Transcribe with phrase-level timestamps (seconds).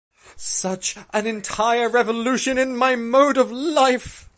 [0.35, 4.27] Such an entire revolution in my mode of life!